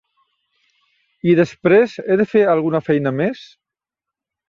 [1.33, 3.49] I després, he de fer alguna feina més?